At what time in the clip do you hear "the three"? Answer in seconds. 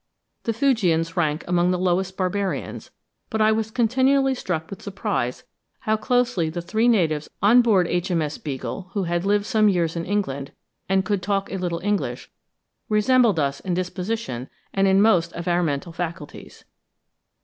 6.49-6.87